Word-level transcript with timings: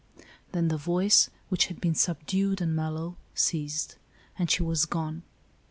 Then 0.51 0.69
the 0.69 0.77
voice, 0.77 1.29
which 1.49 1.67
had 1.67 1.79
been 1.79 1.93
subdued 1.93 2.59
and 2.59 2.75
mellow, 2.75 3.17
ceased; 3.35 3.97
and 4.35 4.49
she 4.49 4.63
was 4.63 4.85
gone. 4.85 5.21